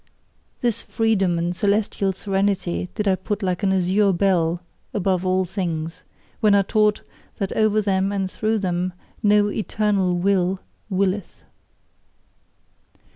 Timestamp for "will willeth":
10.17-11.43